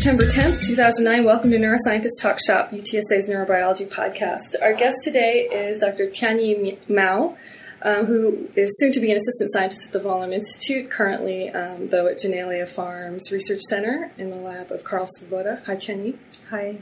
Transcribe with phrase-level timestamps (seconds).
[0.00, 1.24] September 10th, 2009.
[1.24, 4.56] Welcome to Neuroscientist Talk Shop, UTSA's neurobiology podcast.
[4.62, 6.06] Our guest today is Dr.
[6.06, 7.36] Tianyi Mao,
[7.82, 11.90] um, who is soon to be an assistant scientist at the Vollum Institute, currently, um,
[11.90, 15.62] though, at Janelia Farms Research Center in the lab of Karl Svoboda.
[15.66, 16.16] Hi, Tianyi.
[16.48, 16.78] Hi.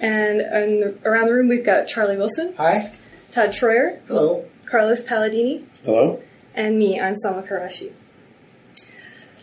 [0.00, 2.54] And, and around the room, we've got Charlie Wilson.
[2.56, 2.92] Hi.
[3.30, 4.00] Todd Troyer.
[4.08, 4.44] Hello.
[4.66, 5.66] Carlos Paladini.
[5.84, 6.20] Hello.
[6.56, 7.92] And me, I'm Salma Karashi.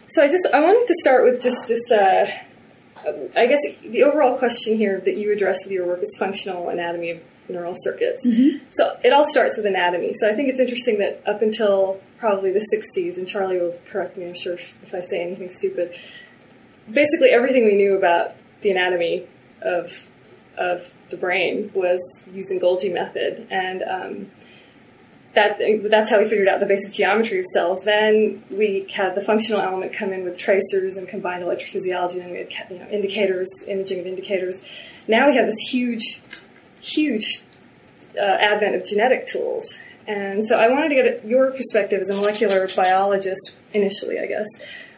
[0.08, 1.90] So I just I wanted to start with just this.
[1.90, 2.30] Uh,
[3.36, 7.12] I guess the overall question here that you address with your work is functional anatomy
[7.12, 7.20] of
[7.50, 8.26] neural circuits.
[8.28, 8.66] Mm-hmm.
[8.72, 10.14] So it all starts with anatomy.
[10.14, 14.18] So I think it's interesting that up until probably the 60s, and Charlie will correct
[14.18, 15.96] me, I'm sure, if, if I say anything stupid,
[16.92, 19.28] basically everything we knew about the anatomy
[19.62, 20.10] of
[20.58, 22.00] of the brain was
[22.34, 24.32] using Golgi method, and um,
[25.38, 25.60] that
[25.92, 27.82] that's how we figured out the basic geometry of cells.
[27.84, 32.16] Then we had the functional element come in with tracers and combined electrophysiology.
[32.16, 34.68] Then we had you know, indicators, imaging of indicators.
[35.08, 36.22] Now we have this huge,
[36.82, 37.42] huge
[38.20, 39.80] uh, advent of genetic tools.
[40.08, 44.48] And so I wanted to get your perspective as a molecular biologist, initially, I guess,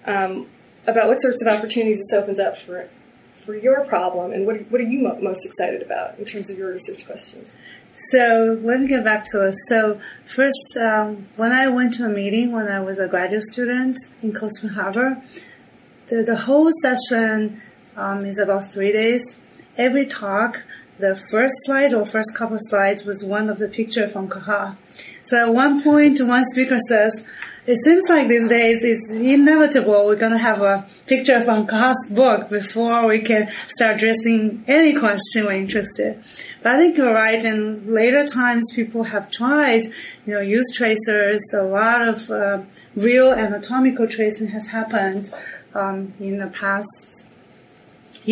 [0.06, 0.48] um,
[0.88, 2.90] about what sorts of opportunities this opens up for
[3.34, 6.58] for your problem, and what what are you mo- most excited about in terms of
[6.58, 7.52] your research questions?
[8.12, 9.56] So let me get back to it.
[9.68, 13.98] So first, um, when I went to a meeting when I was a graduate student
[14.22, 15.22] in Cold Harbor,
[16.08, 17.62] the, the whole session
[17.98, 19.40] um, is about three days.
[19.78, 20.64] Every talk,
[20.98, 24.78] the first slide or first couple slides was one of the picture from Cajal.
[25.24, 27.26] So at one point, one speaker says,
[27.66, 32.10] it seems like these days it's inevitable we're going to have a picture from Cajal's
[32.10, 36.22] book before we can start addressing any question we're interested.
[36.62, 37.44] But I think you're right.
[37.44, 39.86] In later times, people have tried,
[40.26, 41.42] you know, use tracers.
[41.54, 42.64] A lot of uh,
[42.96, 45.32] real anatomical tracing has happened
[45.74, 47.29] um, in the past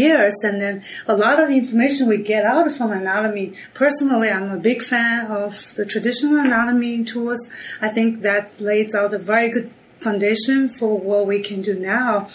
[0.04, 0.76] years and then
[1.08, 3.48] a lot of information we get out from anatomy.
[3.74, 7.42] Personally i'm a big fan of the traditional anatomy tools.
[7.82, 9.70] I think that lays out a very good
[10.00, 12.28] foundation for what we can do now.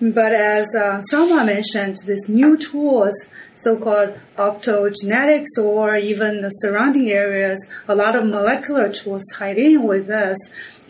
[0.00, 3.12] But as uh, Salma mentioned, these new tools,
[3.54, 10.06] so-called optogenetics or even the surrounding areas, a lot of molecular tools tied in with
[10.06, 10.38] this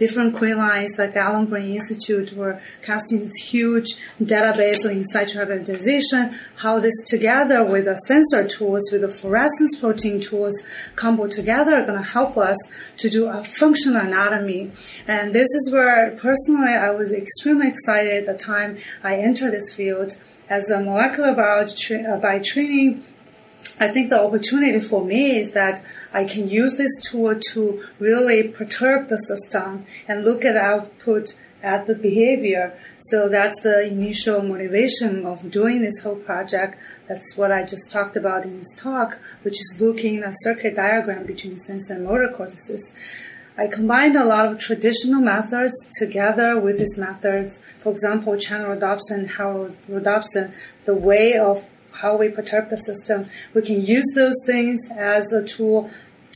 [0.00, 3.88] different Cre lines like Allen Brain Institute were casting this huge
[4.20, 9.78] database of in situ hybridization, how this together with the sensor tools, with the fluorescence
[9.78, 10.56] protein tools
[10.96, 12.56] combo together are going to help us
[12.96, 14.72] to do a functional anatomy.
[15.06, 19.74] And this is where personally I was extremely excited at the time I entered this
[19.74, 20.18] field
[20.48, 23.04] as a molecular biology tra- uh, by training
[23.78, 28.48] I think the opportunity for me is that I can use this tool to really
[28.48, 32.78] perturb the system and look at output at the behavior.
[33.00, 36.78] So that's the initial motivation of doing this whole project.
[37.08, 40.76] That's what I just talked about in this talk, which is looking at a circuit
[40.76, 42.94] diagram between sensor and motor cortices.
[43.58, 47.62] I combined a lot of traditional methods together with these methods.
[47.78, 50.54] For example, channel rhodopsin, Harold rhodopsin,
[50.86, 53.24] the way of how we perturb the system.
[53.54, 55.90] We can use those things as a tool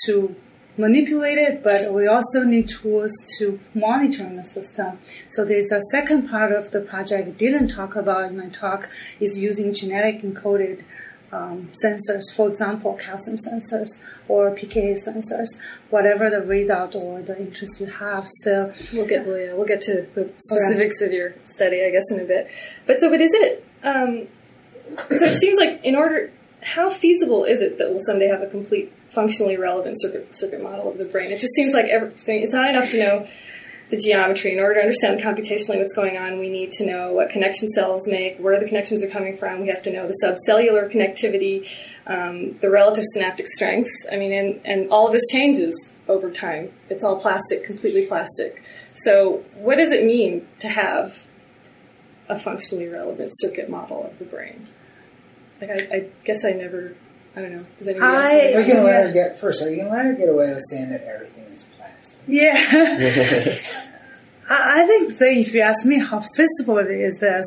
[0.07, 0.37] to
[0.77, 4.99] manipulate it, but we also need tools to monitor the system.
[5.29, 8.91] So there's a second part of the project I didn't talk about in my talk
[9.21, 10.83] is using genetic encoded
[11.33, 15.49] um, sensors, for example, calcium sensors or PKA sensors,
[15.91, 18.27] whatever the readout or the interest you have.
[18.43, 21.09] So we'll get well, yeah, we'll get to the specifics right.
[21.09, 22.49] of your study, I guess, in a bit.
[22.87, 23.67] But so, but is it?
[23.83, 24.29] Um,
[24.89, 28.47] so it seems like in order, how feasible is it that we'll someday have a
[28.47, 31.31] complete functionally relevant circuit circuit model of the brain?
[31.31, 32.43] It just seems like everything.
[32.43, 33.27] It's not enough to know
[33.91, 34.53] the geometry.
[34.53, 38.09] In order to understand computationally what's going on, we need to know what connection cells
[38.09, 39.61] make, where the connections are coming from.
[39.61, 41.69] We have to know the subcellular connectivity,
[42.07, 44.07] um, the relative synaptic strengths.
[44.11, 46.73] I mean, and, and all of this changes over time.
[46.89, 48.65] It's all plastic, completely plastic.
[48.95, 51.27] So, what does it mean to have
[52.29, 54.69] a functionally relevant circuit model of the brain?
[55.61, 56.95] Like, I, I guess I never.
[57.37, 57.67] I don't know.
[57.79, 58.19] Does anybody else?
[58.33, 59.63] I- Are you gonna let her get first?
[59.63, 62.23] Are you gonna let her get away with saying that everything is plastic?
[62.27, 62.55] Yeah.
[64.49, 67.47] I I think that if you ask me how feasible is this,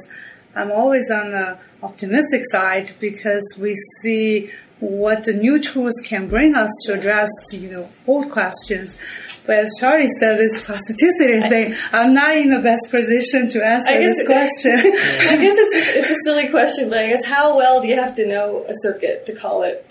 [0.56, 6.54] I'm always on the optimistic side because we see what the new tools can bring
[6.56, 8.98] us to address, you know, old questions.
[9.48, 13.94] But as Charlie said, this plasticity thing, I'm not in the best position to answer
[13.94, 14.74] I guess this question.
[14.78, 18.16] I guess it's, it's a silly question, but I guess how well do you have
[18.18, 19.90] to know a circuit to call it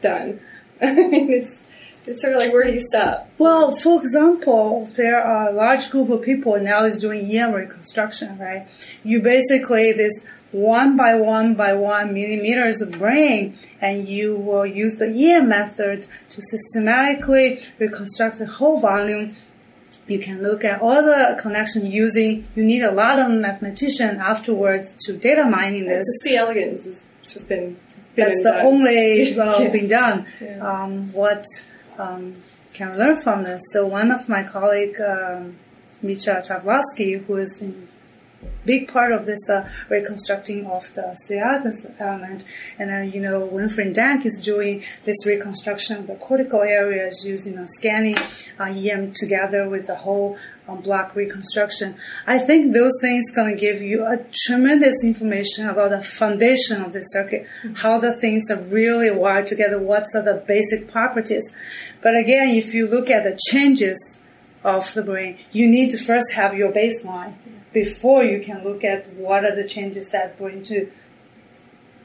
[0.00, 0.40] done?
[0.82, 1.56] I mean, it's
[2.06, 3.28] it's sort of like where do you stop?
[3.38, 8.38] Well, for example, there are a large group of people now is doing EM reconstruction,
[8.38, 8.68] right?
[9.02, 14.96] You basically, this one by one by one millimeters of brain, and you will use
[14.96, 19.34] the EM method to systematically reconstruct the whole volume.
[20.06, 24.94] You can look at all the connection using, you need a lot of mathematician afterwards
[25.06, 26.04] to data mining this.
[26.06, 26.36] The C.
[26.36, 27.76] elegans has just been,
[28.14, 28.66] been That's the done.
[28.66, 29.68] only uh, Yeah.
[29.70, 30.26] been done.
[30.40, 30.58] Yeah.
[30.84, 31.44] Um, what
[31.98, 32.34] um,
[32.72, 33.60] can learn from this?
[33.72, 35.56] So one of my colleague, um,
[36.02, 37.88] Mitya Chklovskii, who is in
[38.64, 41.38] big part of this uh, reconstructing of the C.
[41.38, 41.86] elegans,
[42.78, 47.58] and then you know Winfried Denk is doing this reconstruction of the cortical areas using
[47.58, 48.18] a scanning
[48.58, 50.36] uh, EM together with the whole
[50.68, 51.96] um, block reconstruction.
[52.26, 56.92] I think those things going to give you a tremendous information about the foundation of
[56.92, 57.46] the circuit,
[57.76, 61.44] how the things are really wired together, what are the basic properties.
[62.02, 64.20] But again, if you look at the changes
[64.64, 67.34] of the brain, you need to first have your baseline
[67.82, 70.78] before you can look at what are the changes that bring to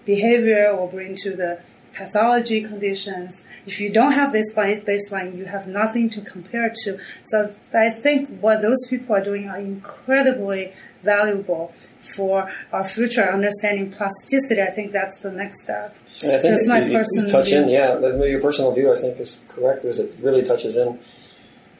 [0.06, 1.52] behavior or bring to the
[1.94, 3.46] pathology conditions.
[3.66, 6.90] If you don't have this base- baseline, you have nothing to compare to.
[7.24, 10.74] So I think what those people are doing are incredibly
[11.04, 11.74] valuable
[12.16, 12.38] for
[12.74, 14.62] our future understanding plasticity.
[14.62, 15.96] I think that's the next step.
[16.24, 17.62] And I think Just my you, you- you personal touch view.
[17.62, 18.00] in, yeah,
[18.34, 21.00] your personal view I think is correct because it really touches in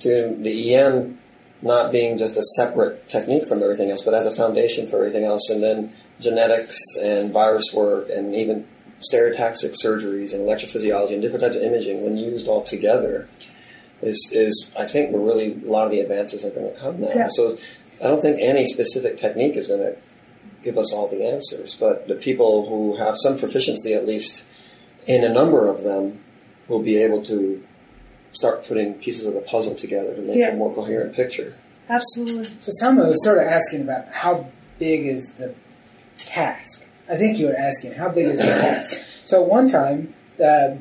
[0.04, 1.18] to the EM
[1.62, 5.24] not being just a separate technique from everything else, but as a foundation for everything
[5.24, 8.68] else, and then genetics and virus work and even
[9.02, 13.28] stereotaxic surgeries and electrophysiology and different types of imaging when used all together
[14.02, 17.02] is, is I think where really a lot of the advances are going to come
[17.02, 17.10] now.
[17.14, 17.28] Yeah.
[17.30, 17.58] So
[18.04, 19.98] I don't think any specific technique is going to
[20.64, 24.46] give us all the answers, but the people who have some proficiency at least
[25.08, 26.20] in a number of them
[26.68, 27.64] will be able to
[28.34, 30.50] start putting pieces of the puzzle together to make Yeah.
[30.52, 31.54] a more coherent picture.
[31.90, 32.44] Absolutely.
[32.46, 34.48] So Selma was sort of asking about how
[34.80, 35.54] big is the
[36.18, 36.88] task.
[37.10, 38.98] I think you were asking how big is the task.
[39.26, 40.78] So one time, uh, uh,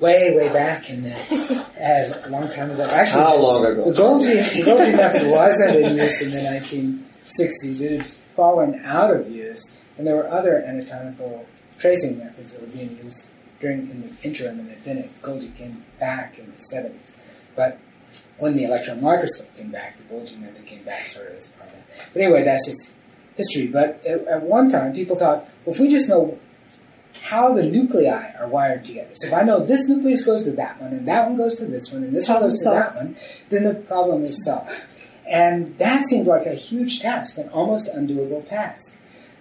[0.00, 3.90] way way back in the uh, a long time ago, actually, How long ago?
[3.90, 7.80] The Golgi, the Golgi method wasn't in use in the 1960s.
[7.82, 11.46] It had fallen out of use, and there were other anatomical
[11.78, 13.28] tracing methods that were being used
[13.60, 17.14] during in the interim, and then it, Golgi came back in the 70s.
[17.54, 17.78] But
[18.38, 21.70] when the electron microscope came back, the Golgi method came back sort of as part
[21.70, 22.08] of that.
[22.12, 22.94] But anyway, that's just
[23.36, 23.66] history.
[23.66, 26.38] But at, at one time, people thought, well, if we just know
[27.22, 29.10] how the nuclei are wired together.
[29.14, 31.66] So if I know this nucleus goes to that one, and that one goes to
[31.66, 33.16] this one, and this one Problem goes to that one,
[33.48, 34.70] then the problem is solved.
[35.28, 38.96] And that seemed like a huge task, an almost undoable task.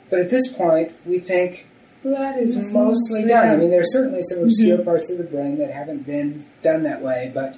[0.10, 1.68] But at this point, we think,
[2.06, 3.48] well, that is It's mostly mostly done.
[3.48, 3.60] I done.
[3.62, 4.46] mean, there's certainly some mm-hmm.
[4.46, 7.57] obscure parts of the brain that haven't been done that way, but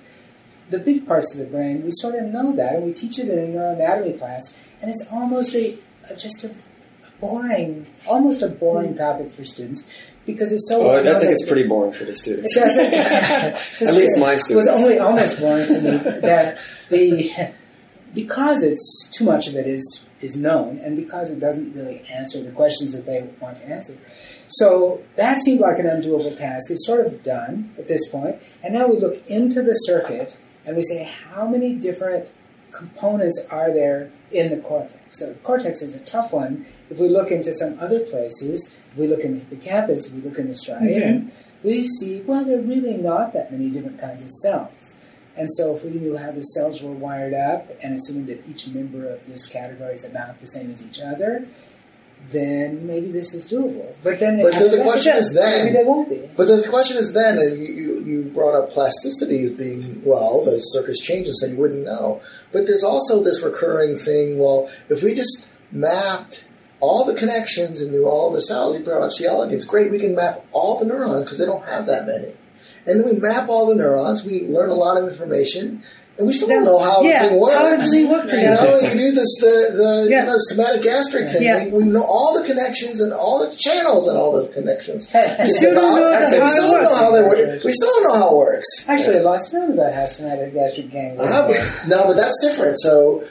[0.70, 3.28] the big parts of the brain, we sort of know that, and we teach it
[3.28, 5.78] in a neuroanatomy class, and it's almost a,
[6.10, 6.56] a just a
[7.20, 8.98] boring, almost a boring mm.
[8.98, 9.86] topic for students
[10.26, 10.90] because it's so.
[10.90, 12.56] Oh, I think it's pretty boring for the students.
[13.82, 16.58] At least my It was only almost boring to me that
[16.90, 17.54] the
[18.14, 22.42] because it's too much of it is is known, and because it doesn't really answer
[22.42, 23.98] the questions that they want to answer.
[24.50, 26.72] So that seemed like an undoable task.
[26.72, 30.76] It's sort of done at this point, and now we look into the circuit and
[30.76, 32.32] we say how many different
[32.72, 35.20] components are there in the cortex.
[35.20, 36.66] So the cortex is a tough one.
[36.90, 40.22] If we look into some other places, if we look in the hippocampus, if we
[40.22, 41.32] look in the striatum,
[41.64, 44.98] we see, well, there are really not that many different kinds of cells.
[45.38, 48.68] And so if we knew how the cells were wired up, and assuming that each
[48.68, 51.48] member of this category is about the same as each other,
[52.32, 53.94] then maybe this is doable.
[54.04, 56.30] But then, But then the question is then- maybe they won't be.
[56.36, 60.58] But the question is then, and you, you, brought up plasticity as being, well, the
[60.60, 62.22] circus changes, so you wouldn't know.
[62.52, 66.46] But there's also this recurring thing, well, if we just mapped
[66.80, 69.26] all the connections and knew all the cells, you brought up C.
[69.26, 72.34] elegans, great, we can map all the neurons because they don't have that many.
[72.88, 75.84] And then we map all the neurons, we learn a lot of information,
[76.18, 77.56] and we still don't know how yeah, everything works.
[77.56, 78.66] how everything works You together.
[78.66, 80.22] know, you do this the the Yeah.
[80.22, 81.44] you know, the stomatogastric thing.
[81.44, 81.66] Yeah.
[81.66, 85.10] We, we know all the connections and all the channels and all the connections.
[85.14, 87.00] You Just still don't know about- the- we how still it don't know works.
[87.02, 87.64] how they work.
[87.64, 88.68] We still don't know how it works.
[88.88, 91.32] Actually, I lost known about how stomatogastric gang works.
[91.32, 92.80] Uh, but, no, but that's different.
[92.80, 93.24] So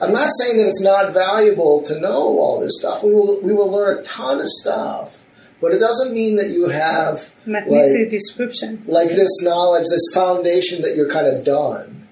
[0.00, 3.04] I'm not saying that it's not valuable to know all this stuff.
[3.04, 5.15] We will we will learn a ton of stuff,
[5.60, 8.82] but it doesn't mean that you have Magnetic like, description.
[8.86, 12.06] like this knowledge, this foundation that you're kind of done,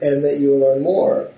[0.00, 1.30] and that you learn more.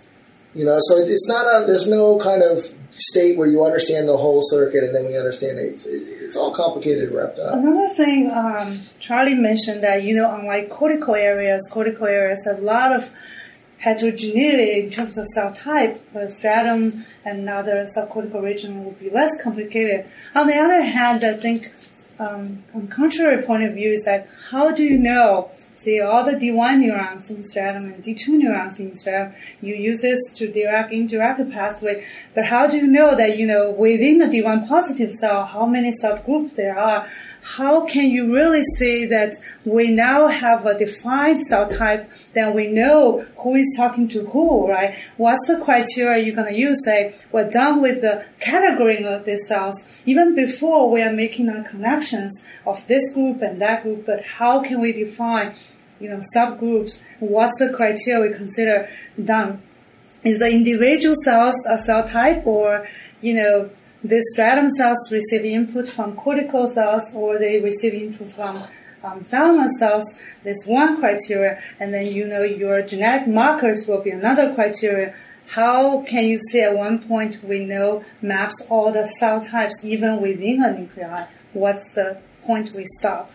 [0.54, 1.66] You know, so it's not a.
[1.66, 5.58] There's no kind of state where you understand the whole circuit and then we understand
[5.58, 5.62] it.
[5.62, 7.54] It's, it's all complicated, and wrapped up.
[7.54, 12.62] Another thing, um, Charlie mentioned that you know, unlike cortical areas, cortical areas have a
[12.62, 13.10] lot of
[13.82, 19.42] heterogeneity in terms of cell type, the stratum and other subcortical region will be less
[19.42, 20.06] complicated.
[20.36, 21.72] On the other hand, I think
[22.20, 25.50] um, on contrary point of view is that how do you know
[25.82, 29.34] see all the D1 neurons in stratum and D2 neurons in stratum.
[29.60, 32.06] You use this to direct indirect the pathway.
[32.34, 35.92] But how do you know that, you know, within the D1 positive cell, how many
[35.92, 37.08] subgroups there are?
[37.42, 39.34] How can you really say that
[39.64, 44.68] we now have a defined cell type, that we know who is talking to who,
[44.68, 44.94] right?
[45.16, 46.84] What's the criteria you're going to use?
[46.84, 51.68] Say, we're done with the categorizing of these cells, even before we are making the
[51.68, 55.54] connections of this group and that group, but how can we define
[56.02, 58.88] you know, subgroups, what's the criteria we consider
[59.22, 59.62] done?
[60.24, 62.86] Is the individual cells a cell type or,
[63.20, 63.70] you know,
[64.04, 68.62] the stratum cells receive input from cortical cells or they receive input from
[69.04, 74.10] um, thalamus cells, there's one criteria, and then you know your genetic markers will be
[74.10, 75.14] another criteria.
[75.48, 80.20] How can you say at one point we know maps all the cell types even
[80.20, 81.26] within a nuclei?
[81.52, 83.32] What's the point we stop?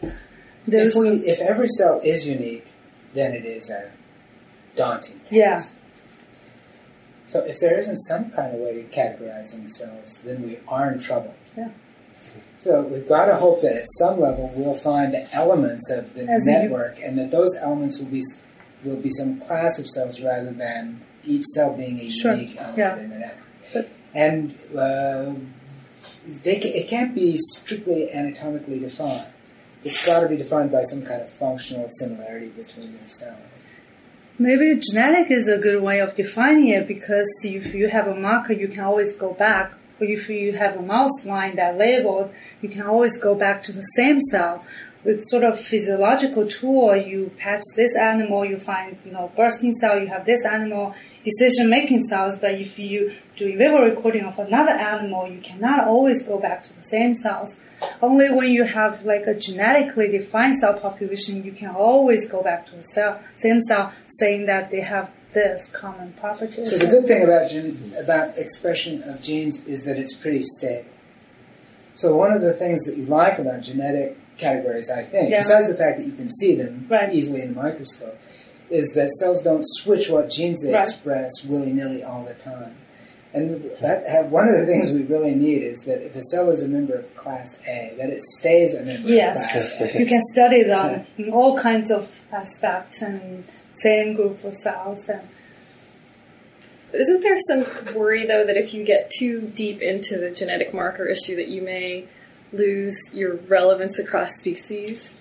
[0.68, 2.68] if we, if every cell is unique,
[3.14, 3.92] then it is a
[4.76, 5.32] daunting task.
[5.32, 5.64] Yeah.
[7.28, 11.00] So if there isn't some kind of way to categorizing cells, then we are in
[11.00, 11.36] trouble.
[11.58, 11.70] Yeah.
[12.60, 16.28] So we've got to hope that at some level we'll find the elements of the
[16.28, 18.24] As network, and that those elements will be
[18.84, 22.34] will be some class of cells rather than each cell being a Sure.
[22.34, 22.98] unique element Yeah.
[23.00, 23.44] in the network.
[23.74, 25.34] But- and uh,
[26.44, 29.28] they it can't be strictly anatomically defined.
[29.84, 33.38] It's got to be defined by some kind of functional similarity between the cells.
[34.40, 38.54] Maybe genetic is a good way of defining it because if you have a marker,
[38.54, 39.74] you can always go back.
[40.00, 43.72] Or if you have a mouse line that labeled, you can always go back to
[43.72, 44.64] the same cell.
[45.04, 50.00] With sort of physiological tool, you patch this animal, you find, you know, bursting cell,
[50.00, 50.94] you have this animal,
[51.30, 55.88] decision making cells, but if you do in vivo recording of another animal, you cannot
[55.88, 57.60] always go back to the same cells.
[58.02, 62.66] Only when you have like a genetically defined cell population, you can always go back
[62.68, 66.66] to the cell, same cell, saying that they have this common property.
[66.66, 70.90] So the good thing about gen- about expression of genes is that it's pretty stable.
[71.94, 75.42] So one of the things that you like about genetic categories, I think, Yeah.
[75.44, 77.12] besides the fact that you can see them Right.
[77.12, 78.18] easily in the microscope,
[78.70, 80.84] is that cells don't switch what genes they Right.
[80.88, 82.76] express willy nilly all the time.
[83.34, 86.50] And that have, one of the things we really need is that if a cell
[86.50, 89.44] is a member of class A, that it stays a member Yes.
[89.44, 90.00] of class A.
[90.00, 93.44] you can study them in all kinds of aspects and
[93.74, 95.08] same group of cells.
[95.10, 95.22] And
[96.92, 100.74] But isn't there some worry though that if you get too deep into the genetic
[100.74, 102.06] marker issue that you may
[102.54, 105.16] lose your relevance across species?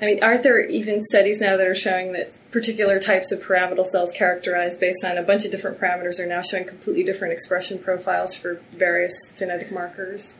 [0.00, 3.84] I mean, aren't there even studies now that are showing that particular types of pyramidal
[3.84, 7.78] cells characterized based on a bunch of different parameters are now showing completely different expression
[7.78, 10.36] profiles for various genetic markers?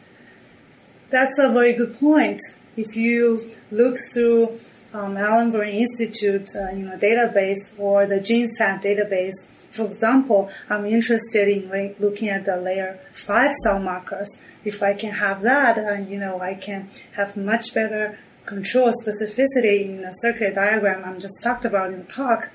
[1.10, 2.40] That's a very good point.
[2.76, 4.58] If you look through
[4.92, 10.86] um, Allen Brain Institute, uh, you know, database or the GENSAT database, for example, I'm
[10.86, 14.40] interested in looking at the layer five cell markers.
[14.64, 19.86] If I can have that, uh, you know, I can have much better control specificity
[19.86, 22.50] in the circuit diagram I'm just talked about in the talk.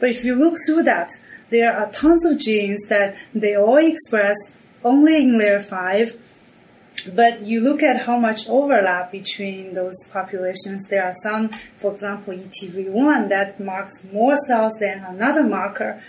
[0.00, 1.10] But if you look through that,
[1.50, 4.36] there are tons of genes that they all express
[4.82, 6.18] only in layer five
[7.12, 10.86] but you look at how much overlap between those populations.
[10.88, 16.02] There are some, for example, E ETV1 that marks more cells than another marker.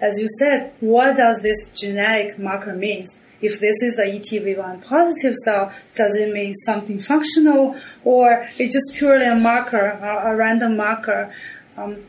[0.00, 3.06] As you said, what does this genetic marker mean?
[3.40, 8.98] If this is the ETV1 positive cell, does it mean something functional or it's just
[8.98, 11.34] purely a marker, a, a random marker?
[11.76, 12.04] Um,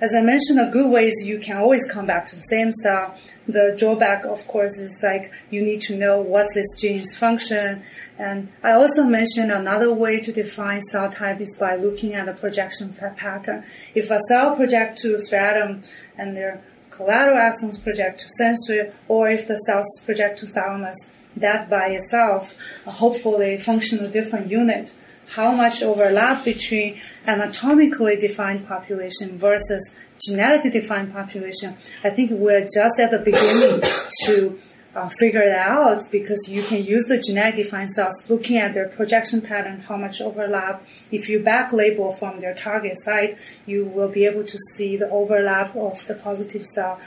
[0.00, 2.70] as I mentioned, a good way is you can always come back to the same
[2.70, 3.16] cell.
[3.48, 7.82] The drawback, of course, is like you need to know what's this gene's function.
[8.16, 12.34] And I also mentioned another way to define cell type is by looking at a
[12.34, 13.64] projection pattern.
[13.94, 15.82] If a cell projects to stratum
[16.16, 16.62] and their
[16.98, 21.00] collateral axons project to sensory, or if the cells project to thalamus,
[21.36, 22.42] that by itself
[22.84, 24.92] hopefully function a different unit
[25.30, 29.82] how much overlap between anatomically defined population versus
[30.26, 31.76] genetically defined population.
[32.02, 33.82] I think we're just at the beginning
[34.24, 34.58] to
[34.94, 38.88] uh, figure that out because you can use the genetic defined cells looking at their
[38.88, 40.84] projection pattern, how much overlap.
[41.12, 45.08] If you back label from their target site, you will be able to see the
[45.10, 46.98] overlap of the positive cell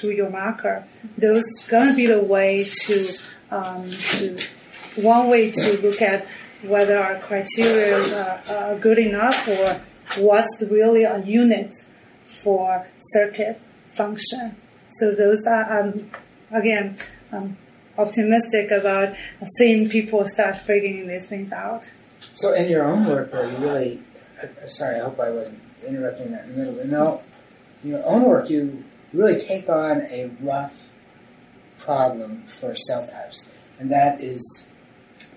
[0.00, 0.84] to your marker.
[1.16, 3.18] Those gonna be the way to,
[3.50, 4.36] um, to
[4.96, 6.26] one way to look at
[6.62, 9.80] whether our criteria are, are good enough or
[10.20, 11.72] what's really a unit
[12.26, 13.60] for circuit
[13.92, 14.56] function.
[14.88, 16.10] So those are, um,
[16.50, 16.96] again,
[17.32, 17.56] um,
[17.96, 19.14] optimistic about
[19.58, 21.90] seeing people start figuring these things out.
[22.34, 24.02] So in your own work, though, you really,
[24.42, 27.22] I, am sorry, I hope I wasn't interrupting that in the middle, but no,
[27.82, 30.74] in your own work, you really take on a rough
[31.78, 34.66] problem for cell types, and that is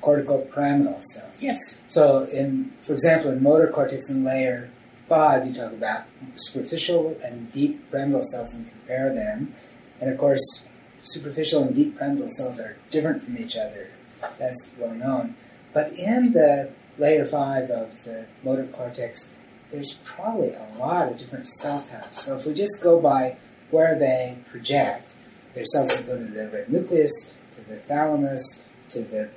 [0.01, 1.35] cortical pyramidal cells.
[1.39, 1.81] Yes.
[1.87, 4.69] So, in for example, in motor cortex in layer
[5.07, 6.05] five, you talk about
[6.35, 9.53] superficial and deep pyramidal cells and compare them,
[9.99, 10.67] and of course,
[11.01, 13.89] superficial and deep pyramidal cells are different from each other.
[14.37, 15.35] That's well known.
[15.73, 19.33] But in the layer five of the motor cortex,
[19.71, 22.23] there's probably a lot of different cell types.
[22.25, 23.37] So if we just go by
[23.71, 25.15] where they project,
[25.53, 29.29] there's cells that go to the red nucleus, to the thalamus, to the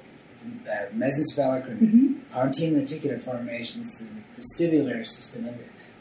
[0.68, 2.14] uh, mesencephalic or mm-hmm.
[2.32, 5.58] pontine reticular formations, to the vestibular system, and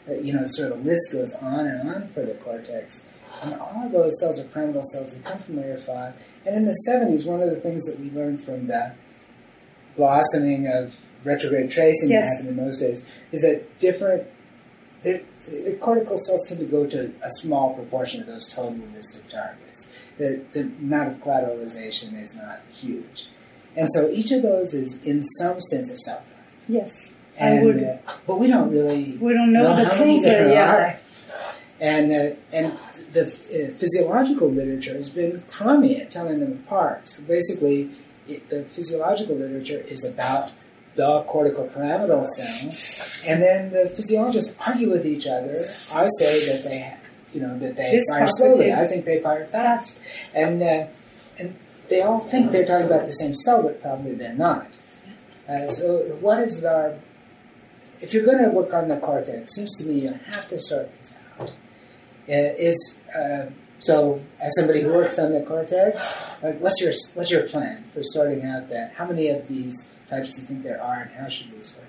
[0.08, 3.06] uh, you know, the sort of list goes on and on for the cortex.
[3.44, 5.14] And all of those cells are pyramidal cells.
[5.14, 6.14] They come from layer five.
[6.46, 8.94] And in the 70s, one of the things that we learned from the
[9.96, 12.24] blossoming of retrograde tracing yes.
[12.24, 14.26] that happened in those days is that different
[15.04, 19.28] the cortical cells tend to go to a small proportion of those total list of
[19.28, 19.92] targets.
[20.16, 23.28] The, the amount of collateralization is not huge.
[23.76, 26.46] And so each of those is, in some sense, a cell type.
[26.68, 27.14] Yes.
[27.36, 27.96] And, uh,
[28.26, 30.74] but we don't really we don't know, know how many there yeah.
[30.74, 30.98] are.
[31.80, 32.78] And, uh, and
[33.14, 37.08] the uh, physiological literature has been crummy at telling them apart.
[37.08, 37.90] So basically,
[38.28, 40.50] it, the physiological literature is about
[40.96, 42.72] the cortical pyramidal cell,
[43.26, 45.54] and then the physiologists argue with each other.
[45.92, 46.96] I say that they,
[47.32, 48.72] you know, that they this fire slowly.
[48.72, 50.00] I think they fire fast,
[50.34, 50.86] and uh,
[51.38, 51.56] and
[51.88, 54.66] they all think they're talking about the same cell, but probably they're not.
[55.48, 56.98] Uh, so, what is the?
[58.00, 60.96] If you're going to work on the cortex, seems to me you have to sort
[60.98, 61.23] this out.
[62.26, 63.46] Uh, is uh,
[63.80, 65.98] so as somebody who works on the cortex,
[66.40, 68.94] what's your what's your plan for sorting out that?
[68.94, 71.84] How many of these types do you think there are, and how should we sort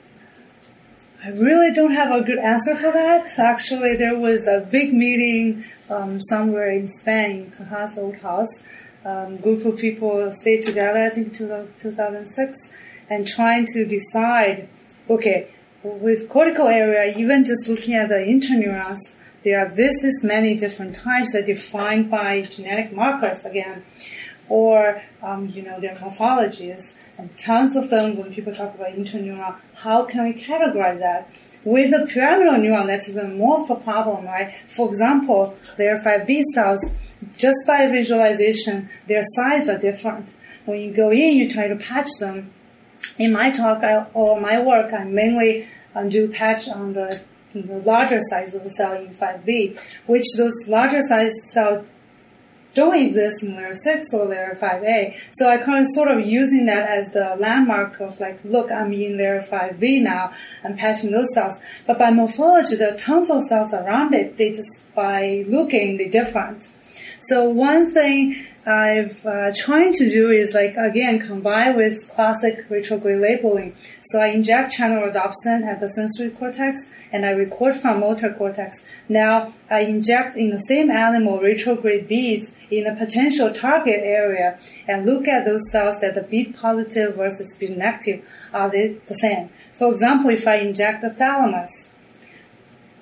[1.25, 3.39] I really don't have a good answer for that.
[3.39, 8.63] Actually, there was a big meeting um, somewhere in Spain, Cajal's old house.
[9.03, 12.57] Um, group of people stayed together, I think, 2006,
[13.09, 14.69] and trying to decide,
[15.09, 15.47] okay,
[15.83, 20.95] with cortical area, even just looking at the interneurons, there are this, this many different
[20.95, 23.85] types that are defined by genetic markers again,
[24.49, 29.55] or, um, you know, their morphologies and tons of them when people talk about interneuron,
[29.75, 31.31] how can we categorize that?
[31.63, 34.55] With the pyramidal neuron, that's even more of a problem, right?
[34.55, 36.95] For example, layer 5B cells,
[37.37, 40.27] just by visualization, their size are different.
[40.65, 42.51] When you go in, you try to patch them.
[43.19, 47.23] In my talk I, or my work, I mainly um, do patch on the
[47.55, 51.85] larger size of the cell in 5B, which those larger size cells
[52.75, 55.15] don't exist in layer 6 or layer 5a.
[55.31, 58.93] So I kind of sort of using that as the landmark of like, look, I'm
[58.93, 61.59] in layer 5b now, I'm patching those cells.
[61.87, 64.37] But by morphology, there are tons of cells around it.
[64.37, 66.73] They just, by looking, they're different.
[67.21, 73.19] So one thing I've uh, trying to do is like again combine with classic retrograde
[73.19, 73.75] labeling.
[74.01, 78.85] So I inject channel rhodopsin at the sensory cortex and I record from motor cortex.
[79.07, 85.05] Now I inject in the same animal retrograde beads in a potential target area and
[85.05, 89.49] look at those cells that the bead positive versus bead negative are they the same.
[89.73, 91.91] For example, if I inject the thalamus,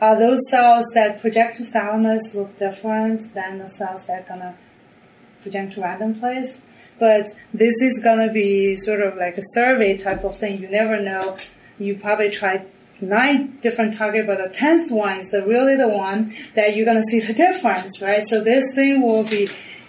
[0.03, 4.53] are those cells that project to thalamus look different than the cells that are gonna
[5.41, 6.61] project to random place?
[6.99, 10.61] But this is gonna be sort of like a survey type of thing.
[10.61, 11.37] You never know.
[11.79, 12.65] You probably try
[12.99, 17.09] nine different target, but the tenth one is the really the one that you're gonna
[17.09, 18.25] see the difference, right?
[18.25, 19.47] So this thing will be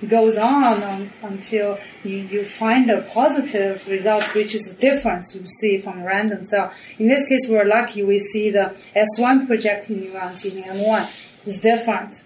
[0.08, 5.46] goes on um, until you, you find a positive result, which is the difference you
[5.60, 6.72] see from random cell.
[6.98, 12.24] In this case, we're lucky we see the S1 projecting neurons in M1 is different.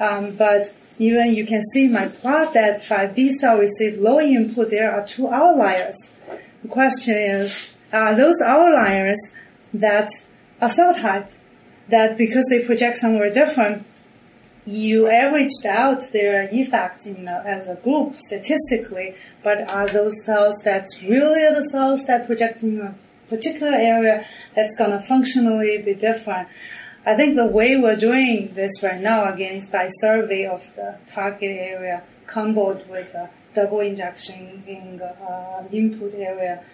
[0.00, 4.92] Um, but even you can see my plot that 5B cell received low input, there
[4.92, 6.12] are two outliers.
[6.62, 9.18] The question is, are those outliers
[9.72, 10.10] that
[10.60, 11.30] are cell type
[11.88, 13.84] that because they project somewhere different,
[14.66, 21.02] you averaged out their effect in, as a group statistically, but are those cells that's
[21.02, 22.94] really are the cells that project in a
[23.28, 26.48] particular area that's going to functionally be different?
[27.06, 30.96] I think the way we're doing this right now, again, is by survey of the
[31.06, 36.64] target area combined with a double injection in the uh, input area.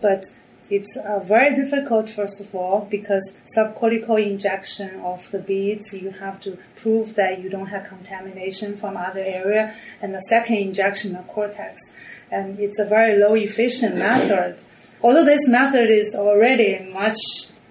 [0.00, 0.24] But
[0.70, 6.40] it's uh, very difficult, first of all, because subcortical injection of the beads, you have
[6.40, 11.26] to prove that you don't have contamination from other area, and the second injection of
[11.26, 11.94] cortex.
[12.30, 14.62] And it's a very low efficient method.
[15.02, 17.18] Although this method is already much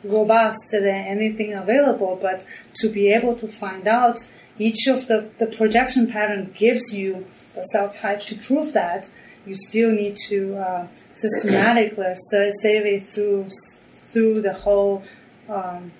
[0.04, 4.18] robust than anything available, but to be able to find out
[4.58, 9.12] each of the, the projection pattern gives you the cell type to prove that
[9.46, 13.48] you still need to uh, systematically save it through
[13.96, 15.04] through the whole
[15.50, 15.92] um,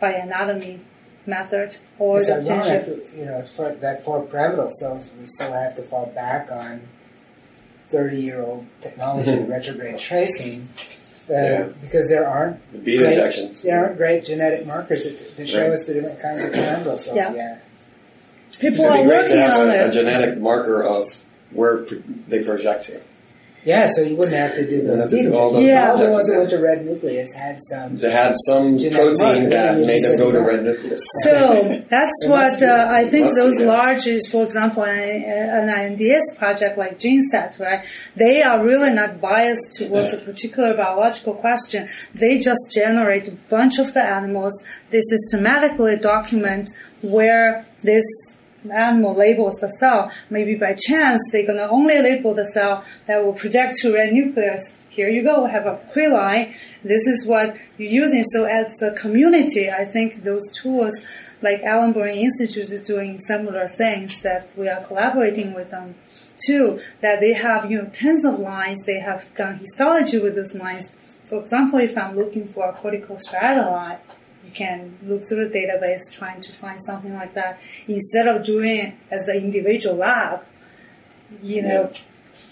[0.00, 0.78] bioanatomy
[1.26, 2.96] method or It's the ironic, potential.
[2.96, 6.82] that, you know, for, that for pyramidal cells, we still have to fall back on
[7.90, 10.68] 30 year old technology, retrograde tracing,
[11.28, 11.68] uh, Yeah.
[11.80, 13.62] because there aren't The bead great, injections.
[13.62, 15.70] There aren't great genetic markers that, that show Right.
[15.72, 17.34] us the different kinds of pyramidal cells Yeah.
[17.34, 17.62] yet.
[18.60, 21.06] People It'd are working have on a, a genetic marker of
[21.50, 21.84] where
[22.28, 23.00] they project to.
[23.66, 25.96] Yeah, so you wouldn't have to do those to do all Yeah.
[25.96, 27.98] The ones that went to red nucleus had some.
[27.98, 31.02] They had some protein that made them go to red nucleus.
[31.24, 33.66] So that's what uh, I think those yeah.
[33.66, 37.84] large for example, an, an INDS project like GENSAT, right?
[38.14, 41.88] They are really not biased towards a particular biological question.
[42.14, 44.54] They just generate a bunch of the animals.
[44.90, 46.68] They systematically document
[47.02, 48.35] where this
[48.70, 50.10] animal labels the cell.
[50.30, 54.76] Maybe by chance they're gonna only label the cell that will project to red nucleus.
[54.88, 56.54] Here you go, have a Cre line.
[56.82, 58.24] This is what you're using.
[58.24, 61.04] So as a community, I think those tools
[61.42, 65.96] like Allen Brain Institute is doing similar things that we are collaborating with them
[66.46, 66.80] too.
[67.02, 68.84] That they have, you know, tens of lines.
[68.86, 70.90] They have done histology with those lines.
[71.24, 74.25] For example, if I'm looking for a cortical you
[74.56, 78.94] can look through the database trying to find something like that instead of doing it
[79.10, 80.44] as the individual lab.
[81.42, 81.92] You know,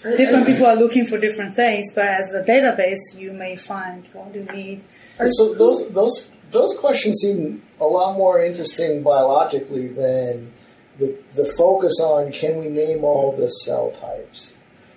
[0.03, 4.35] different people are looking for different things, but as a database, you may find what
[4.35, 4.83] you need.
[5.27, 10.51] So those those those questions seem a lot more interesting biologically than
[10.97, 14.54] the the focus on can we name all the cell types.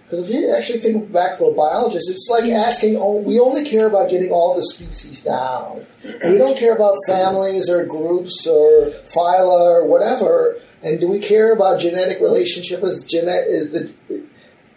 [0.09, 3.63] Because if you actually think back for a biologist, it's like asking, oh, we only
[3.69, 5.83] care about getting all the species down.
[6.25, 10.57] We don't care about families or groups or phyla or whatever.
[10.83, 13.45] And do we care about genetic relationship as genet?
[13.49, 14.25] Is the,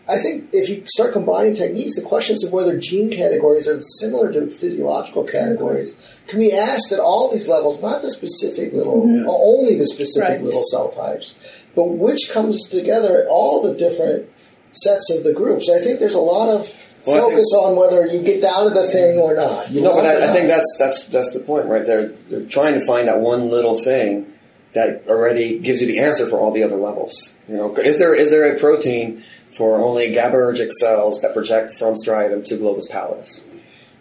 [0.10, 4.34] I think if you start combining techniques, the questions of whether gene categories are similar
[4.34, 9.78] to physiological categories can be asked at all these levels, not the specific little, only
[9.78, 10.41] the specific Right.
[10.44, 11.36] little cell types,
[11.74, 14.28] but which comes together all the different
[14.74, 15.70] sets of the groups.
[15.70, 16.60] I think there's a lot of
[17.06, 19.70] Well, I think- focus on whether you get down to the thing or not.
[19.72, 21.86] You No, but I, I think that's that's that's the point, right?
[21.86, 24.28] They're, they're trying to find that one little thing
[24.74, 27.38] that already gives you the answer for all the other levels.
[27.50, 29.22] You know, is there is there a protein
[29.58, 33.44] for only GABAergic cells that project from striatum to globus pallidus?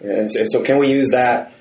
[0.00, 1.52] And so, so can we use that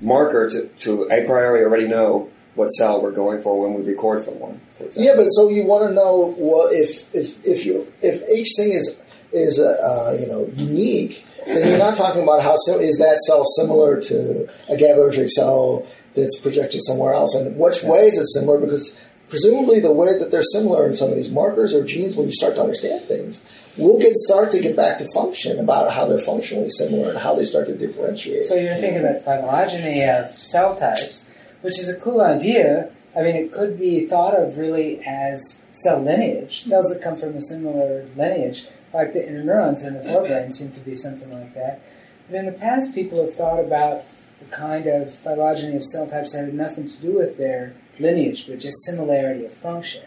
[0.00, 4.24] marker to, to a priori already know what cell we're going for when we record
[4.24, 4.60] from one?
[4.78, 4.88] For?
[4.92, 8.72] Yeah, but so you want to know what if if if you if each thing
[8.72, 9.00] is
[9.32, 13.18] is uh, uh, you know unique, then you're not talking about how sim- is that
[13.26, 18.26] cell similar to a GABAergic cell that's projected somewhere else, and which way is it
[18.26, 18.58] similar?
[18.58, 22.26] Because presumably the way that they're similar in some of these markers or genes, when
[22.26, 23.42] you start to understand things,
[23.76, 27.34] we'll get start to get back to function about how they're functionally similar and how
[27.34, 28.44] they start to differentiate.
[28.44, 31.23] So you're thinking about phylogeny of cell types,
[31.64, 32.90] which is a cool idea.
[33.16, 36.64] I mean, it could be thought of really as cell lineage.
[36.64, 40.80] Cells that come from a similar lineage, like the interneurons in the forebrain, seem to
[40.80, 41.80] be something like that.
[42.28, 44.02] But in the past, people have thought about
[44.40, 48.46] the kind of phylogeny of cell types that had nothing to do with their lineage,
[48.46, 50.02] but just similarity of function.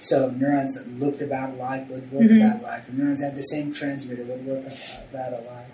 [0.00, 2.44] So neurons that looked about alike would work Mhm.
[2.44, 4.64] about alike, neurons that had the same transmitter would work
[5.12, 5.65] about alike.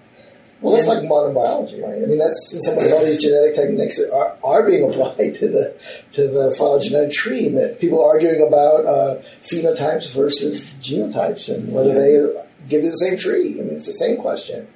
[0.63, 1.97] Well, that's like modern biology, right?
[2.03, 5.49] I mean, that's in some ways all these genetic techniques are, are being applied to
[5.49, 5.77] the
[6.13, 7.49] to the phylogenetic tree.
[7.49, 12.91] and That people are arguing about uh, phenotypes versus genotypes and whether they give you
[12.91, 13.59] the same tree.
[13.59, 14.69] I mean, it's the same question,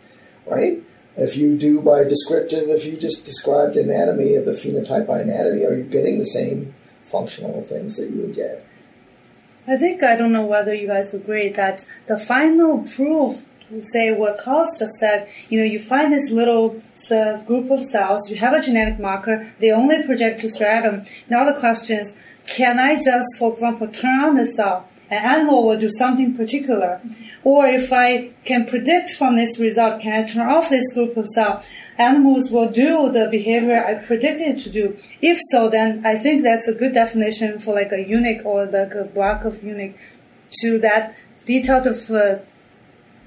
[0.44, 0.82] right?
[1.16, 5.20] If you do by descriptive, if you just describe the anatomy of the phenotype by
[5.20, 8.66] anatomy, are you getting the same functional things that you would get?
[9.68, 13.45] I think I don't know whether you guys agree that the final proof to
[13.80, 18.30] say what Carlos just said, you know, you find this little uh, group of cells,
[18.30, 21.04] you have a genetic marker, they only project to stratum.
[21.28, 24.88] Now the question is, can I just, for example, turn on the cell?
[25.10, 27.00] An animal will do something particular.
[27.44, 31.28] Or if I can predict from this result, can I turn off this group of
[31.28, 31.64] cells?
[31.96, 34.96] Animals will do the behavior I predicted to do.
[35.22, 38.94] If so, then I think that's a good definition for like a unique or like
[38.94, 39.96] a block of unique
[40.60, 42.38] to that detailed of uh,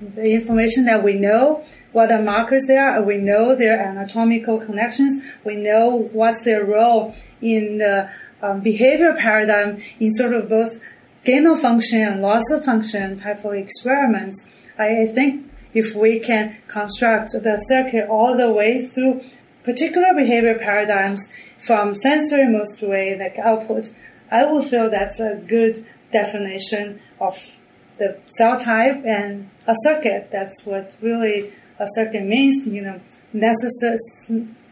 [0.02, 5.22] the information that we know what the markers they are, we know their anatomical connections,
[5.44, 8.10] we know what's their role in the
[8.42, 10.82] um, behavior paradigm in sort of both
[11.24, 14.70] gain of function and loss of function type of experiments.
[14.78, 19.22] I, I think if we can construct the circuit all the way through
[19.64, 23.94] particular behavior paradigms from sensory most way, like output,
[24.32, 27.60] I will feel that's a good definition of
[28.00, 30.30] the cell type and a circuit.
[30.32, 33.00] That's what really a circuit means, you know,
[33.34, 33.98] necessary,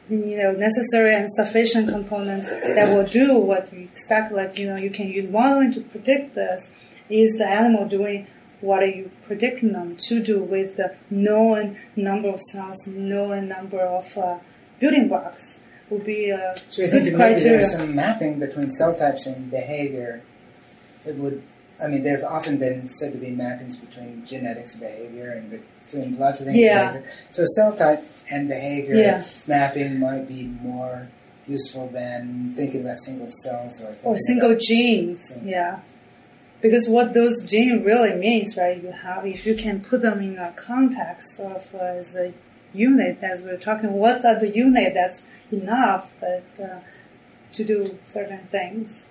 [0.09, 4.31] you know, necessary and sufficient components that will do what you expect.
[4.31, 6.71] Like, you know, you can use modeling to predict this.
[7.09, 8.27] Is the animal doing
[8.59, 13.79] what are you predicting them to do with the known number of cells, known number
[13.79, 14.39] of uh,
[14.79, 15.59] building blocks?
[15.89, 17.51] Would be a So you think good that maybe criteria.
[17.59, 20.21] there's some mapping between cell types and behavior
[21.05, 21.41] It would,
[21.83, 25.61] I mean, there have often been said to be mappings between genetics and behavior and
[25.85, 26.57] between lots of things.
[26.57, 26.91] Yeah.
[26.91, 27.11] connected.
[27.31, 27.99] So cell type
[28.31, 29.23] and behavior Yeah.
[29.47, 31.07] mapping might be more
[31.47, 35.37] useful than thinking about single cells or or single about- genes.
[35.43, 35.79] Yeah.
[36.61, 38.81] Because what those genes really means, right?
[38.81, 42.33] You have, if you can put them in a context of uh, as a
[42.73, 46.79] unit, as we're talking, what are the unit that's enough, but uh,
[47.53, 49.05] to do certain things.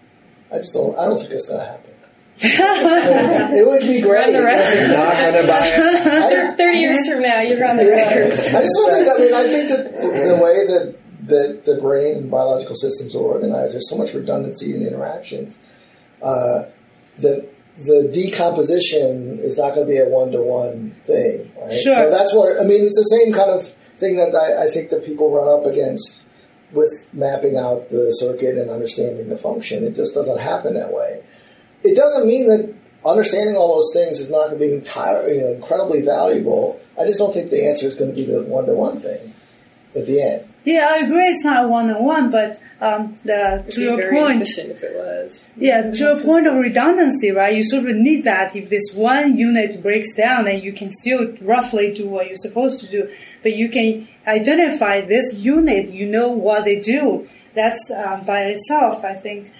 [0.52, 0.98] I just don't.
[0.98, 1.92] I don't think it's going to happen.
[2.38, 4.26] It would be great.
[4.26, 4.88] On the record.
[4.90, 6.50] Not gonna buy it.
[6.52, 8.14] I, 30 years from now, you're on the Yeah.
[8.14, 8.32] record.
[8.32, 9.08] I just don't think.
[9.08, 10.96] I mean, I think that in the way that
[11.28, 15.58] that the brain and biological systems are organized, there's so much redundancy in interactions
[16.22, 16.64] uh,
[17.18, 21.50] that the decomposition is not going to be a one to one thing.
[21.60, 21.72] Right?
[21.72, 21.94] Sure.
[21.94, 22.84] So that's what I mean.
[22.84, 23.66] It's the same kind of
[23.98, 26.24] thing that I, I think that people run up against
[26.72, 29.84] with mapping out the circuit and understanding the function.
[29.84, 31.22] It just doesn't happen that way.
[31.86, 35.40] It doesn't mean that understanding all those things is not going to be entire, you
[35.40, 36.80] know, incredibly valuable.
[37.00, 39.32] I just don't think the answer is going to be the one to one thing
[39.94, 40.48] at the end.
[40.66, 41.28] Yeah, I agree.
[41.28, 45.48] It's not one on one, but um, the, to your point, efficient if it was.
[45.56, 47.54] Yeah, to a point of redundancy, right?
[47.54, 48.56] You sort of need that.
[48.56, 52.80] If this one unit breaks down, and you can still roughly do what you're supposed
[52.80, 53.08] to do.
[53.44, 57.28] But you can identify this unit, you know what they do.
[57.54, 59.52] That's um, by itself, I think,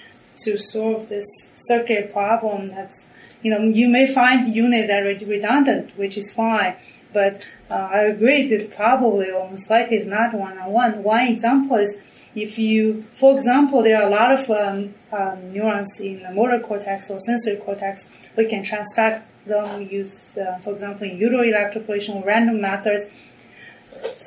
[0.45, 2.69] to solve this circuit problem.
[2.69, 3.07] That's
[3.43, 6.75] you know, you may find the unit that are redundant, which is fine.
[7.13, 11.03] But uh, I agree that probably or most likely is not one on one.
[11.03, 11.97] One example is
[12.35, 16.59] if you, for example, there are a lot of um, um, neurons in the motor
[16.59, 18.11] cortex or sensory cortex.
[18.37, 19.89] We can transfect them.
[19.89, 23.31] Use, uh, for example, in utero electroporation or random methods.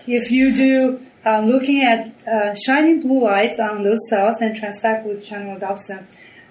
[0.07, 5.05] If you do uh, looking at uh, shining blue lights on those cells and transfect
[5.05, 6.05] with channel channelrhodopsin,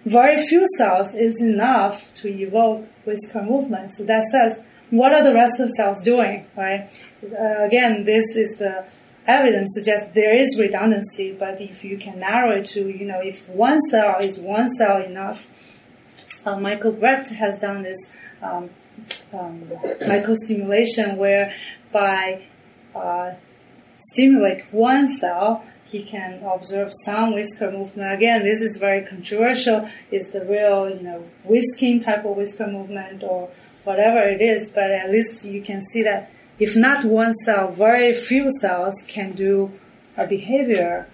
[0.05, 3.91] very few cells is enough to evoke whisker movement.
[3.93, 6.89] So that says, what are the rest of the cells doing, right?
[7.23, 8.87] Uh, again, this is the
[9.27, 13.49] evidence suggests there is redundancy, but if you can narrow it to, you know, if
[13.51, 15.83] one cell is one cell enough,
[16.47, 18.71] uh, Michael Brecht has done this um,
[19.33, 19.61] um,
[20.01, 21.53] microstimulation where
[21.93, 22.43] by
[22.95, 23.33] uh,
[23.99, 28.13] stimulate one cell, he can observe some whisker movement.
[28.13, 29.89] Again, this is very controversial.
[30.11, 33.51] Is the real, you know, whisking type of whisker movement or
[33.85, 38.13] whatever it is, but at least you can see that if not one cell, very
[38.13, 39.73] few cells can do
[40.17, 41.09] a behavior.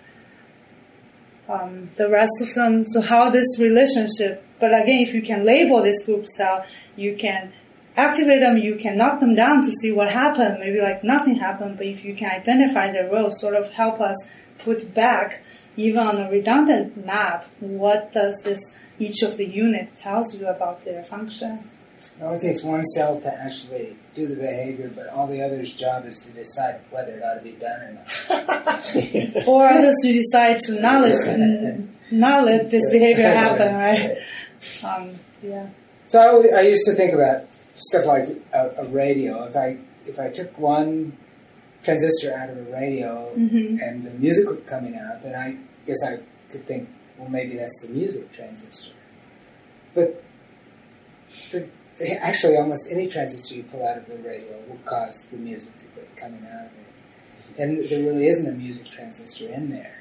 [1.48, 5.82] Um, the rest of them, so how this relationship, but again, if you can label
[5.82, 6.64] this group cell,
[6.96, 7.52] you can
[7.96, 10.58] activate them, you can knock them down to see what happened.
[10.60, 14.16] Maybe like nothing happened, but if you can identify their role, sort of help us
[14.58, 15.42] put back,
[15.76, 18.60] even on a redundant map, what does this
[18.98, 21.70] each of the unit tells you about their function.
[22.20, 26.04] It only takes one cell to actually do the behavior, but all the others' job
[26.04, 29.46] is to decide whether it ought to be done or not.
[29.48, 31.80] or others who decide to not let,
[32.12, 34.16] not let this behavior happen, right?
[34.84, 35.68] Um, yeah.
[36.06, 39.44] So I, I used to think about stuff like a, a radio.
[39.44, 41.16] If I if I took one
[41.82, 43.80] transistor out of a radio Mhm.
[43.82, 46.18] and the music was coming out, then I guess I
[46.50, 48.92] could think, well, maybe that's the music transistor.
[49.94, 50.22] But
[51.52, 51.68] the,
[52.22, 55.84] actually, almost any transistor you pull out of the radio will cause the music to
[55.86, 57.60] quit coming out of it.
[57.60, 59.96] And there really isn't a music transistor in there.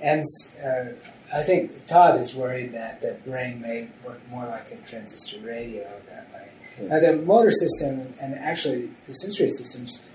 [0.00, 0.24] And
[0.64, 0.84] uh,
[1.32, 5.84] I think Todd is worried that the brain may work more like a transistor radio
[6.08, 6.48] that way.
[6.78, 10.06] Now, the motor system and actually the sensory systems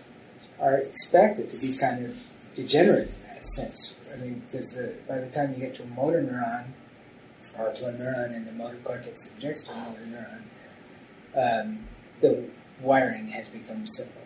[0.60, 2.18] are expected to be kind of
[2.56, 3.96] degenerate in that sense.
[4.14, 6.68] I mean, because the, by the time you get to a motor neuron,
[7.60, 10.02] or to a neuron in the motor cortex that projects to a motor
[11.36, 11.80] neuron, um,
[12.22, 12.50] the
[12.82, 14.22] wiring has become simple.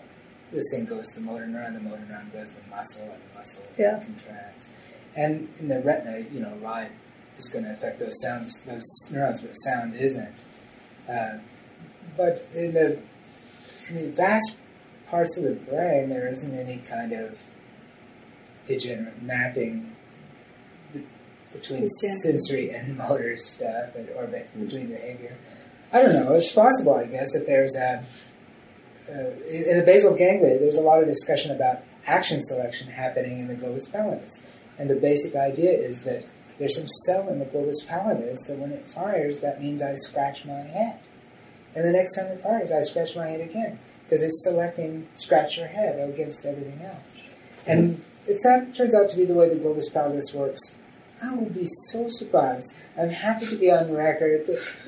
[0.51, 3.21] This thing goes to the motor neuron, the motor neuron goes to the muscle, and
[3.33, 3.99] the muscle Yeah.
[3.99, 4.71] contracts.
[5.15, 6.91] And in the retina, you know, light
[7.37, 10.43] is going to affect those sounds, those neurons, but sound isn't.
[11.09, 11.39] Uh,
[12.19, 13.01] but in the
[13.87, 14.59] in the vast
[15.07, 17.39] parts of the brain, there isn't any kind of
[18.67, 19.95] degenerate mapping
[21.53, 25.37] between sensory and motor stuff, and, or between behavior.
[25.93, 26.33] I don't know.
[26.33, 28.03] It's possible, I guess, that there's a
[29.09, 29.13] uh,
[29.49, 30.59] in in the basal ganglia.
[30.59, 34.45] There's a lot of discussion about action selection happening in the globus pallidus,
[34.77, 36.25] and the basic idea is that
[36.57, 40.43] there's some cell in the globus pallidus that when it fires, that means I scratch
[40.43, 40.99] my head,
[41.75, 45.57] and the next time it fires, I scratch my head again because it's selecting scratch
[45.57, 47.21] your head against everything else.
[47.67, 50.79] And if that turns out to be the way the globus pallidus works,
[51.21, 52.77] I will be so surprised.
[52.97, 54.45] I'm happy to be on record.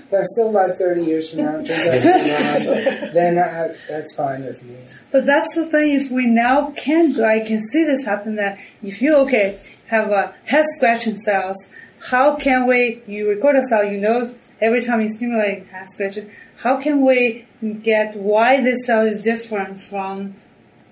[0.10, 1.52] But I'm still about 30 years from now.
[1.58, 3.14] Turns out wrong.
[3.14, 4.78] Then I, that's fine with me.
[5.12, 6.00] But that's the thing.
[6.00, 8.36] If we now can do, I can see this happen.
[8.38, 13.02] That if you okay have a head scratching cells, how can we?
[13.08, 16.30] You record a cell, you know, every time you stimulate head scratching.
[16.58, 17.46] How can we
[17.84, 20.36] get why this cell is different from,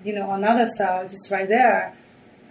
[0.04, 1.96] you know, another cell just right there?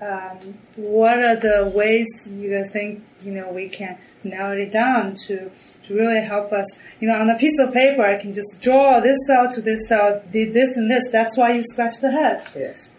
[0.01, 0.37] Um,
[0.77, 5.49] what are the ways you guys think you know we can narrow it down to
[5.83, 6.65] to really help us?
[7.01, 9.89] You know, on a piece of paper, I can just draw this cell to this
[9.89, 11.03] cell, did this and this.
[11.11, 12.47] That's why you scratch the head.
[12.55, 12.91] Yes.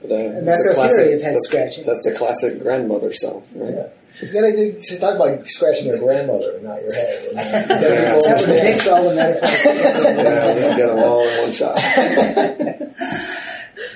[0.00, 1.84] But, uh, And that's the our theory of head that's- scratching.
[1.84, 3.74] That's the classic grandmother cell, right?
[3.74, 3.88] Yeah.
[4.22, 7.24] You gotta to talk about scratching your grandmother, not your head.
[7.36, 8.64] I mean, you gotta That would understand.
[8.64, 9.64] mix all the metaphors.
[9.64, 11.78] Yeah, we can get them all in one shot.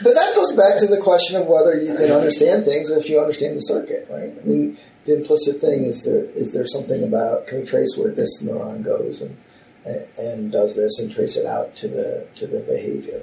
[0.03, 3.21] But that goes back to the question of whether you can understand things if you
[3.21, 4.33] understand the circuit, right?
[4.37, 8.11] I mean, the implicit thing is there is there something about can we trace where
[8.11, 9.37] this neuron goes and
[10.19, 13.23] and does this and trace it out to the to the behavior.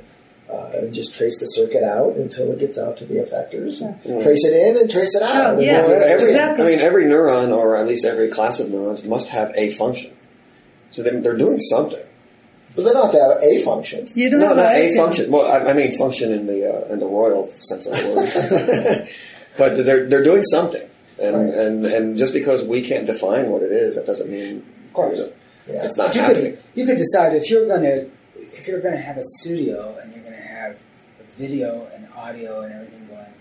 [0.51, 3.81] Uh, and just trace the circuit out until it gets out to the effectors.
[4.03, 4.23] Yeah.
[4.23, 5.51] Trace it in and trace it out.
[5.51, 5.73] Oh, And yeah.
[5.85, 6.65] every, Exactly.
[6.65, 10.11] I mean, every neuron, or at least every class of neurons, must have a function.
[10.89, 12.01] So they're, they're doing something.
[12.75, 14.07] But they don't have to have a function.
[14.15, 14.97] You don't No, have not a anything.
[14.97, 15.31] function.
[15.31, 19.09] Well, I, I mean function in the uh, in the royal sense of the word.
[19.57, 20.87] but they're they're doing something,
[21.21, 21.53] and, Right.
[21.53, 25.19] and and just because we can't define what it is, that doesn't mean Of course.
[25.19, 25.31] you know,
[25.67, 25.85] Yeah.
[25.85, 26.51] it's not But you happening.
[26.53, 28.09] could, you could decide if you're going to
[28.57, 30.75] if you're going to have a studio and you're going to have
[31.43, 33.33] video and audio and everything going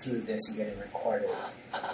[0.00, 1.28] through this and getting recorded,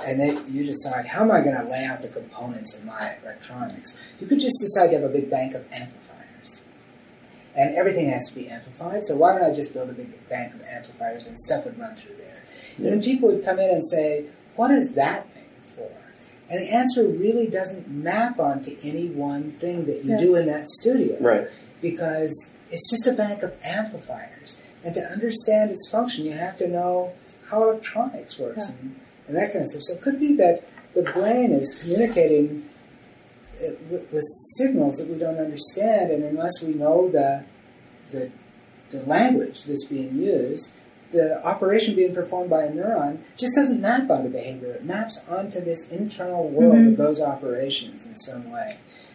[0.05, 3.17] and then you decide how am I going to lay out the components of my
[3.23, 3.99] electronics.
[4.21, 6.65] You could just decide to have a big bank of amplifiers,
[7.57, 9.07] and everything has to be amplified.
[9.07, 11.95] So why don't I just build a big bank of amplifiers and stuff would run
[11.95, 12.43] through there?
[12.77, 15.91] And then people would come in and say, "What is that thing for?"
[16.51, 20.19] And the answer really doesn't map onto any one thing that you Yeah.
[20.19, 21.17] do in that studio.
[21.21, 21.47] Right.
[21.81, 24.61] Because it's just a bank of amplifiers.
[24.85, 27.13] And to understand its function, you have to know
[27.49, 28.77] how electronics works Yeah.
[28.81, 28.97] and,
[29.29, 29.83] and that kind of stuff.
[29.83, 32.69] So it could be that the brain is communicating
[33.61, 34.25] uh, with, with
[34.57, 37.45] signals that we don't understand, and unless we know the,
[38.13, 38.31] the,
[38.91, 40.75] the language that's being used,
[41.13, 44.73] the operation being performed by a neuron just doesn't map onto behavior.
[44.73, 46.93] It maps onto this internal world Mhm.
[46.93, 48.71] of those operations in some way.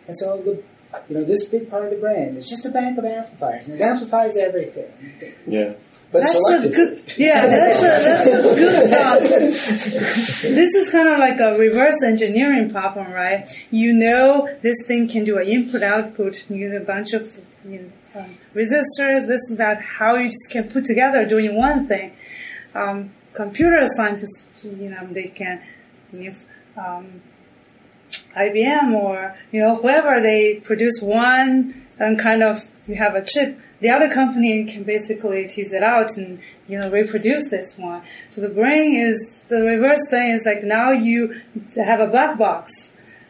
[0.08, 0.63] And so the
[1.08, 3.80] you know, this big part of the brain is just a bank of amplifiers, and
[3.80, 4.91] it amplifies everything.
[5.45, 5.73] Yeah.
[6.12, 9.19] But That's a good, yeah, that's a, that's a good thought.
[9.19, 13.47] this is kind of like a reverse engineering problem, right?
[13.69, 17.30] You know this thing can do an input-output, you need a bunch of
[17.63, 21.88] you know, um, resistors, this and that, how you just can put together doing one
[21.88, 22.13] thing.
[22.73, 25.62] Um, computer scientists, you know, they can,
[26.12, 27.21] you know, um,
[28.35, 33.59] IBM or you know whoever they produce one and kind of you have a chip.
[33.81, 38.01] The other company can basically tease it out and you know reproduce this one.
[38.31, 41.41] So the brain is the reverse thing is like now you
[41.75, 42.71] have a black box.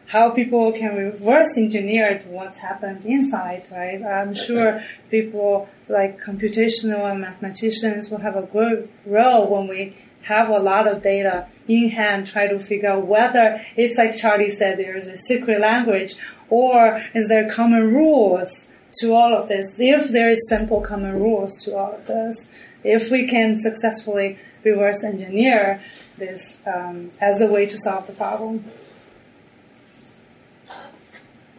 [0.06, 4.04] How people can reverse engineer what's happened inside, right?
[4.04, 10.48] I'm sure people like computational and mathematicians will have a good role when we have
[10.48, 14.78] a lot of data in hand, try to figure out whether it's like Charlie said,
[14.78, 16.16] there's a secret language,
[16.48, 18.68] or is there common rules
[19.00, 19.76] to all of this?
[19.78, 22.48] If there is simple common rules to all of this,
[22.84, 25.80] if we can successfully reverse engineer
[26.18, 28.64] this um, as a way to solve the problem.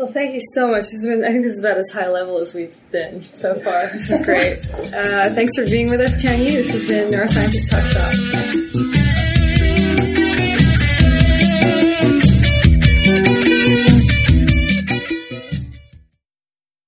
[0.02, 0.86] Well, thank you so much.
[1.04, 3.86] Been, I think this is about as high level as we've been so far.
[3.94, 4.58] This is great.
[4.92, 6.54] Uh, thanks for being with us, Tian Yu.
[6.54, 9.01] This has been Neuroscientist Talk Shop.